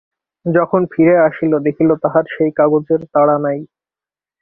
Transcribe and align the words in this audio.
যখন 0.45 0.81
ফিরিয়া 0.85 1.21
আসিল, 1.23 1.53
দেখিল, 1.59 1.89
তাহার 2.03 2.25
সেই 2.35 2.51
কাগজের 2.51 3.01
তাড়া 3.13 3.37
নাই। 3.37 3.59